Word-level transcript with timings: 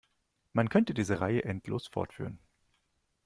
Man 0.53 0.69
könnte 0.69 0.95
diese 0.95 1.21
Reihe 1.21 1.43
endlos 1.43 1.85
fortführen. 1.87 2.39